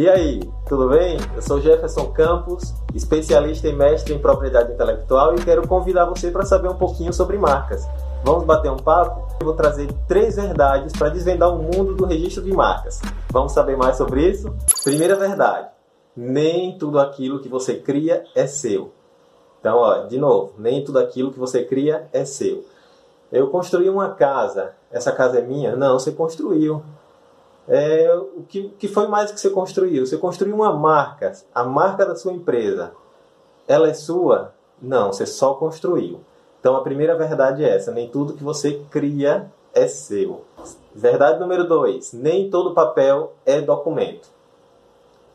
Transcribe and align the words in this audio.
E 0.00 0.08
aí, 0.08 0.40
tudo 0.66 0.88
bem? 0.88 1.18
Eu 1.36 1.42
sou 1.42 1.60
Jefferson 1.60 2.06
Campos, 2.06 2.72
especialista 2.94 3.68
e 3.68 3.72
mestre 3.74 4.14
em 4.14 4.18
propriedade 4.18 4.72
intelectual 4.72 5.34
e 5.34 5.44
quero 5.44 5.68
convidar 5.68 6.06
você 6.06 6.30
para 6.30 6.46
saber 6.46 6.70
um 6.70 6.78
pouquinho 6.78 7.12
sobre 7.12 7.36
marcas. 7.36 7.86
Vamos 8.24 8.44
bater 8.44 8.70
um 8.70 8.78
papo? 8.78 9.30
Eu 9.38 9.44
vou 9.44 9.54
trazer 9.54 9.92
três 10.08 10.36
verdades 10.36 10.94
para 10.94 11.10
desvendar 11.10 11.54
o 11.54 11.58
mundo 11.58 11.94
do 11.94 12.06
registro 12.06 12.42
de 12.42 12.50
marcas. 12.50 13.02
Vamos 13.30 13.52
saber 13.52 13.76
mais 13.76 13.98
sobre 13.98 14.26
isso? 14.26 14.50
Primeira 14.82 15.16
verdade: 15.16 15.68
nem 16.16 16.78
tudo 16.78 16.98
aquilo 16.98 17.40
que 17.40 17.50
você 17.50 17.74
cria 17.74 18.24
é 18.34 18.46
seu. 18.46 18.94
Então, 19.60 19.76
ó, 19.76 20.06
de 20.06 20.16
novo, 20.16 20.54
nem 20.56 20.82
tudo 20.82 20.98
aquilo 20.98 21.30
que 21.30 21.38
você 21.38 21.62
cria 21.62 22.08
é 22.10 22.24
seu. 22.24 22.64
Eu 23.30 23.48
construí 23.48 23.90
uma 23.90 24.14
casa, 24.14 24.72
essa 24.90 25.12
casa 25.12 25.40
é 25.40 25.42
minha? 25.42 25.76
Não, 25.76 25.98
você 25.98 26.10
construiu 26.10 26.82
é, 27.72 28.12
o 28.12 28.42
que, 28.48 28.68
que 28.70 28.88
foi 28.88 29.06
mais 29.06 29.30
que 29.30 29.38
você 29.38 29.48
construiu? 29.48 30.04
Você 30.04 30.18
construiu 30.18 30.56
uma 30.56 30.72
marca, 30.72 31.30
a 31.54 31.62
marca 31.62 32.04
da 32.04 32.16
sua 32.16 32.32
empresa. 32.32 32.92
Ela 33.68 33.88
é 33.88 33.94
sua? 33.94 34.52
Não, 34.82 35.12
você 35.12 35.24
só 35.24 35.54
construiu. 35.54 36.20
Então 36.58 36.74
a 36.74 36.82
primeira 36.82 37.16
verdade 37.16 37.64
é 37.64 37.76
essa: 37.76 37.92
nem 37.92 38.10
tudo 38.10 38.32
que 38.32 38.42
você 38.42 38.82
cria 38.90 39.52
é 39.72 39.86
seu. 39.86 40.44
Verdade 40.92 41.38
número 41.38 41.62
dois: 41.68 42.12
nem 42.12 42.50
todo 42.50 42.74
papel 42.74 43.34
é 43.46 43.60
documento. 43.60 44.28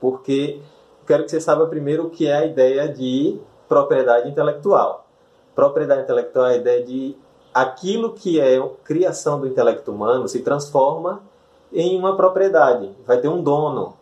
Porque 0.00 0.62
quero 1.08 1.24
que 1.24 1.32
você 1.32 1.40
saiba 1.40 1.66
primeiro 1.66 2.06
o 2.06 2.10
que 2.10 2.28
é 2.28 2.36
a 2.36 2.46
ideia 2.46 2.88
de 2.88 3.40
propriedade 3.68 4.28
intelectual. 4.28 5.04
Propriedade 5.52 6.02
intelectual 6.02 6.46
é 6.46 6.52
a 6.52 6.56
ideia 6.58 6.84
de 6.84 7.16
aquilo 7.52 8.12
que 8.12 8.38
é 8.38 8.56
criação 8.84 9.40
do 9.40 9.48
intelecto 9.48 9.90
humano 9.90 10.28
se 10.28 10.38
transforma 10.42 11.28
em 11.72 11.96
uma 11.98 12.16
propriedade, 12.16 12.90
vai 13.06 13.20
ter 13.20 13.28
um 13.28 13.42
dono. 13.42 13.94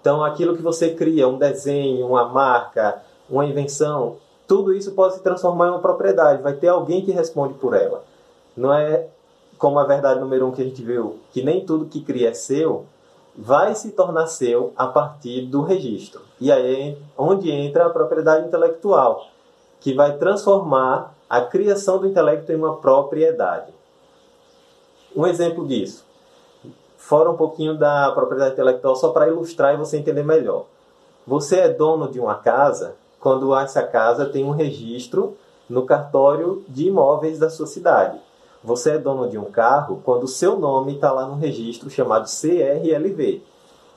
Então, 0.00 0.24
aquilo 0.24 0.56
que 0.56 0.62
você 0.62 0.94
cria, 0.94 1.28
um 1.28 1.38
desenho, 1.38 2.06
uma 2.06 2.24
marca, 2.24 3.02
uma 3.28 3.44
invenção, 3.44 4.16
tudo 4.46 4.72
isso 4.72 4.92
pode 4.92 5.14
se 5.14 5.22
transformar 5.22 5.68
em 5.68 5.70
uma 5.70 5.80
propriedade, 5.80 6.42
vai 6.42 6.54
ter 6.54 6.68
alguém 6.68 7.04
que 7.04 7.12
responde 7.12 7.54
por 7.54 7.74
ela. 7.74 8.02
Não 8.56 8.72
é 8.72 9.06
como 9.58 9.78
a 9.78 9.84
verdade 9.84 10.20
número 10.20 10.46
um 10.46 10.52
que 10.52 10.62
a 10.62 10.64
gente 10.64 10.82
viu, 10.82 11.18
que 11.30 11.42
nem 11.42 11.64
tudo 11.64 11.84
que 11.84 12.00
cria 12.00 12.30
é 12.30 12.34
seu, 12.34 12.86
vai 13.36 13.74
se 13.74 13.92
tornar 13.92 14.26
seu 14.26 14.72
a 14.74 14.86
partir 14.86 15.42
do 15.42 15.62
registro. 15.62 16.22
E 16.40 16.50
aí 16.50 16.92
é 16.92 16.96
onde 17.16 17.50
entra 17.50 17.86
a 17.86 17.90
propriedade 17.90 18.46
intelectual, 18.46 19.26
que 19.78 19.92
vai 19.92 20.16
transformar 20.16 21.14
a 21.28 21.42
criação 21.42 21.98
do 21.98 22.08
intelecto 22.08 22.50
em 22.50 22.56
uma 22.56 22.76
propriedade. 22.76 23.72
Um 25.14 25.26
exemplo 25.26 25.66
disso 25.66 26.09
fora 27.00 27.30
um 27.30 27.36
pouquinho 27.36 27.76
da 27.76 28.12
propriedade 28.12 28.52
intelectual, 28.52 28.94
só 28.94 29.08
para 29.08 29.26
ilustrar 29.26 29.74
e 29.74 29.78
você 29.78 29.96
entender 29.96 30.22
melhor. 30.22 30.66
Você 31.26 31.56
é 31.58 31.68
dono 31.68 32.08
de 32.08 32.20
uma 32.20 32.36
casa 32.36 32.94
quando 33.18 33.56
essa 33.56 33.82
casa 33.82 34.26
tem 34.26 34.44
um 34.44 34.50
registro 34.50 35.36
no 35.68 35.84
cartório 35.84 36.62
de 36.68 36.88
imóveis 36.88 37.38
da 37.38 37.48
sua 37.48 37.66
cidade. 37.66 38.20
Você 38.62 38.92
é 38.92 38.98
dono 38.98 39.28
de 39.28 39.38
um 39.38 39.46
carro 39.46 40.02
quando 40.04 40.24
o 40.24 40.28
seu 40.28 40.58
nome 40.58 40.94
está 40.94 41.10
lá 41.10 41.26
no 41.26 41.36
registro 41.36 41.88
chamado 41.88 42.28
CRLV. 42.28 43.42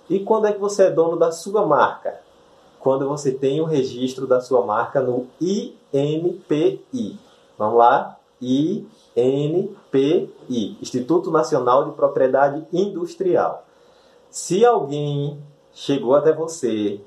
E 0.10 0.20
quando 0.22 0.48
é 0.48 0.54
que 0.54 0.60
você 0.60 0.86
é 0.86 0.90
dono 0.90 1.18
da 1.18 1.32
sua 1.32 1.66
marca? 1.66 2.22
Quando 2.80 3.08
você 3.08 3.32
tem 3.32 3.60
o 3.62 3.66
registro 3.66 4.26
da 4.26 4.40
sua 4.40 4.66
marca 4.66 5.02
no 5.02 5.28
INPI. 5.42 7.20
Vamos 7.58 7.78
lá? 7.78 8.18
INPI, 9.16 10.30
Instituto 10.82 11.32
Nacional 11.32 11.86
de 11.86 11.92
Propriedade 11.92 12.66
Industrial. 12.74 13.66
Se 14.30 14.66
alguém 14.66 15.42
chegou 15.72 16.16
até 16.16 16.34
você 16.34 17.00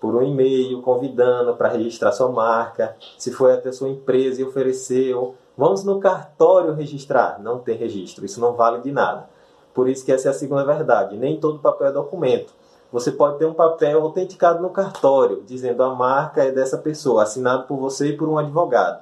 por 0.00 0.16
um 0.16 0.22
e-mail 0.22 0.82
convidando 0.82 1.54
para 1.54 1.68
registrar 1.68 2.10
sua 2.10 2.28
marca, 2.28 2.96
se 3.16 3.30
foi 3.30 3.52
até 3.52 3.70
sua 3.70 3.88
empresa 3.88 4.40
e 4.40 4.44
ofereceu, 4.44 5.36
vamos 5.56 5.84
no 5.84 6.00
cartório 6.00 6.74
registrar. 6.74 7.40
Não 7.40 7.60
tem 7.60 7.76
registro, 7.76 8.24
isso 8.24 8.40
não 8.40 8.54
vale 8.54 8.80
de 8.80 8.90
nada. 8.90 9.28
Por 9.72 9.88
isso 9.88 10.04
que 10.04 10.12
essa 10.12 10.28
é 10.28 10.30
a 10.30 10.34
segunda 10.34 10.64
verdade. 10.64 11.16
Nem 11.16 11.38
todo 11.38 11.60
papel 11.60 11.88
é 11.88 11.92
documento. 11.92 12.52
Você 12.90 13.12
pode 13.12 13.38
ter 13.38 13.46
um 13.46 13.54
papel 13.54 14.02
autenticado 14.02 14.60
no 14.60 14.70
cartório, 14.70 15.42
dizendo 15.46 15.82
a 15.82 15.94
marca 15.94 16.42
é 16.42 16.50
dessa 16.50 16.76
pessoa, 16.76 17.22
assinado 17.22 17.66
por 17.66 17.78
você 17.78 18.08
e 18.08 18.16
por 18.16 18.28
um 18.28 18.36
advogado 18.36 19.00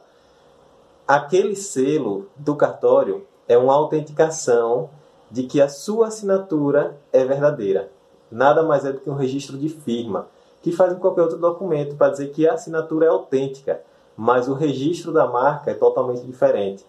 aquele 1.11 1.57
selo 1.57 2.29
do 2.37 2.55
cartório 2.55 3.27
é 3.49 3.59
uma 3.59 3.75
autenticação 3.75 4.91
de 5.29 5.43
que 5.43 5.61
a 5.61 5.69
sua 5.69 6.07
assinatura 6.07 7.01
é 7.13 7.25
verdadeira. 7.25 7.91
Nada 8.31 8.63
mais 8.63 8.85
é 8.85 8.93
do 8.93 9.01
que 9.01 9.11
um 9.11 9.17
registro 9.17 9.59
de 9.59 9.69
firma, 9.69 10.29
que 10.63 10.71
faz 10.71 10.93
em 10.93 11.01
qualquer 11.01 11.23
outro 11.23 11.37
documento 11.37 11.97
para 11.97 12.13
dizer 12.13 12.31
que 12.31 12.47
a 12.47 12.53
assinatura 12.53 13.07
é 13.07 13.09
autêntica, 13.09 13.83
mas 14.17 14.49
o 14.49 14.55
registro 14.55 15.13
da 15.13 15.27
marca 15.27 15.73
é 15.73 15.75
totalmente 15.75 16.25
diferente. 16.25 16.87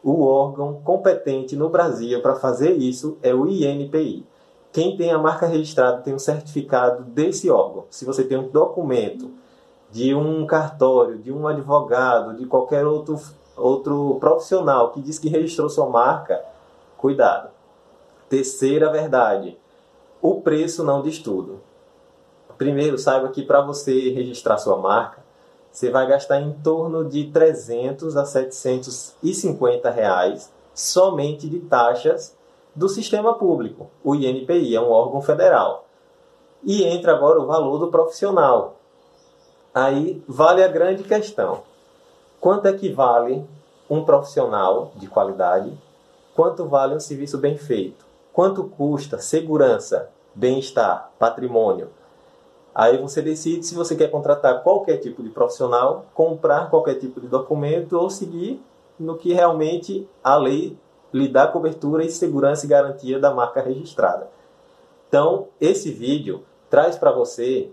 O 0.00 0.24
órgão 0.24 0.80
competente 0.84 1.56
no 1.56 1.68
Brasil 1.68 2.22
para 2.22 2.36
fazer 2.36 2.74
isso 2.74 3.18
é 3.20 3.34
o 3.34 3.48
INPI. 3.48 4.24
Quem 4.70 4.96
tem 4.96 5.10
a 5.10 5.18
marca 5.18 5.44
registrada 5.44 6.02
tem 6.02 6.14
um 6.14 6.20
certificado 6.20 7.02
desse 7.02 7.50
órgão. 7.50 7.86
Se 7.90 8.04
você 8.04 8.22
tem 8.22 8.38
um 8.38 8.48
documento 8.48 9.28
de 9.90 10.14
um 10.14 10.46
cartório, 10.46 11.18
de 11.18 11.32
um 11.32 11.48
advogado, 11.48 12.36
de 12.36 12.46
qualquer 12.46 12.86
outro 12.86 13.18
outro 13.56 14.16
profissional 14.20 14.90
que 14.90 15.00
diz 15.00 15.18
que 15.18 15.28
registrou 15.28 15.68
sua 15.68 15.88
marca, 15.88 16.44
cuidado. 16.96 17.50
Terceira 18.28 18.90
verdade: 18.90 19.58
o 20.20 20.40
preço 20.40 20.84
não 20.84 21.02
diz 21.02 21.18
tudo. 21.18 21.60
Primeiro, 22.58 22.98
saiba 22.98 23.28
que 23.28 23.42
para 23.42 23.60
você 23.60 24.10
registrar 24.10 24.58
sua 24.58 24.78
marca, 24.78 25.24
você 25.70 25.90
vai 25.90 26.06
gastar 26.06 26.40
em 26.40 26.52
torno 26.52 27.04
de 27.04 27.30
300 27.30 28.16
a 28.16 28.24
750 28.24 29.90
reais 29.90 30.50
somente 30.74 31.48
de 31.48 31.60
taxas 31.60 32.34
do 32.74 32.88
sistema 32.88 33.34
público. 33.34 33.90
O 34.02 34.14
INPI 34.14 34.74
é 34.74 34.80
um 34.80 34.90
órgão 34.90 35.20
federal. 35.20 35.86
E 36.64 36.82
entra 36.84 37.12
agora 37.12 37.40
o 37.40 37.46
valor 37.46 37.78
do 37.78 37.90
profissional. 37.90 38.76
Aí 39.74 40.22
vale 40.26 40.64
a 40.64 40.68
grande 40.68 41.04
questão. 41.04 41.62
Quanto 42.40 42.66
é 42.66 42.72
que 42.72 42.90
vale 42.90 43.44
um 43.88 44.04
profissional 44.04 44.92
de 44.96 45.06
qualidade? 45.06 45.72
Quanto 46.34 46.66
vale 46.66 46.94
um 46.94 47.00
serviço 47.00 47.38
bem 47.38 47.56
feito? 47.56 48.04
Quanto 48.32 48.64
custa 48.64 49.18
segurança, 49.18 50.10
bem-estar, 50.34 51.10
patrimônio? 51.18 51.88
Aí 52.74 52.98
você 52.98 53.22
decide 53.22 53.64
se 53.64 53.74
você 53.74 53.96
quer 53.96 54.10
contratar 54.10 54.62
qualquer 54.62 54.98
tipo 54.98 55.22
de 55.22 55.30
profissional, 55.30 56.04
comprar 56.12 56.68
qualquer 56.68 56.96
tipo 56.96 57.20
de 57.22 57.26
documento 57.26 57.94
ou 57.94 58.10
seguir 58.10 58.62
no 59.00 59.16
que 59.16 59.32
realmente 59.32 60.06
a 60.22 60.36
lei 60.36 60.78
lhe 61.12 61.28
dá 61.28 61.46
cobertura 61.46 62.04
e 62.04 62.10
segurança 62.10 62.66
e 62.66 62.68
garantia 62.68 63.18
da 63.18 63.32
marca 63.32 63.62
registrada. 63.62 64.28
Então, 65.08 65.48
esse 65.58 65.90
vídeo 65.90 66.44
traz 66.68 66.98
para 66.98 67.12
você 67.12 67.70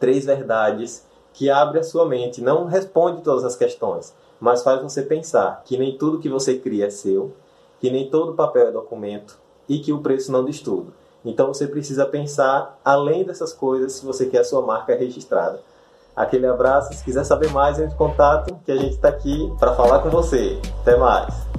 três 0.00 0.24
verdades 0.24 1.06
que 1.32 1.50
abre 1.50 1.78
a 1.78 1.84
sua 1.84 2.06
mente, 2.06 2.40
não 2.40 2.66
responde 2.66 3.22
todas 3.22 3.44
as 3.44 3.56
questões, 3.56 4.14
mas 4.40 4.62
faz 4.62 4.82
você 4.82 5.02
pensar 5.02 5.62
que 5.64 5.78
nem 5.78 5.96
tudo 5.96 6.18
que 6.18 6.28
você 6.28 6.58
cria 6.58 6.86
é 6.86 6.90
seu, 6.90 7.32
que 7.80 7.90
nem 7.90 8.10
todo 8.10 8.34
papel 8.34 8.68
é 8.68 8.72
documento 8.72 9.38
e 9.68 9.78
que 9.78 9.92
o 9.92 10.00
preço 10.00 10.30
não 10.30 10.44
diz 10.44 10.60
tudo. 10.60 10.92
Então 11.24 11.48
você 11.48 11.66
precisa 11.66 12.04
pensar 12.04 12.78
além 12.84 13.24
dessas 13.24 13.52
coisas 13.52 13.92
se 13.92 14.04
você 14.04 14.26
quer 14.26 14.40
a 14.40 14.44
sua 14.44 14.62
marca 14.62 14.94
registrada. 14.94 15.60
Aquele 16.14 16.46
abraço, 16.46 16.92
se 16.92 17.04
quiser 17.04 17.24
saber 17.24 17.50
mais, 17.50 17.78
entre 17.78 17.94
em 17.94 17.96
contato 17.96 18.58
que 18.64 18.72
a 18.72 18.76
gente 18.76 18.94
está 18.94 19.08
aqui 19.08 19.50
para 19.58 19.74
falar 19.74 20.00
com 20.00 20.10
você. 20.10 20.58
Até 20.82 20.96
mais! 20.96 21.51